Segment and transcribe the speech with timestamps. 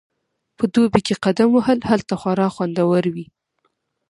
[0.57, 3.25] په دوبي کې قدم وهل هلته خورا خوندور وي